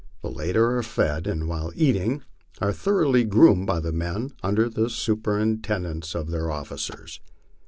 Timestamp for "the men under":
3.79-4.67